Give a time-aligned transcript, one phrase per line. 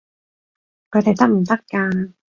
[0.89, 2.13] 佢哋得唔得㗎？